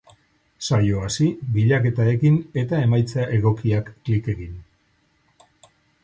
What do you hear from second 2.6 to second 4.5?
eta emaitza egokiak klik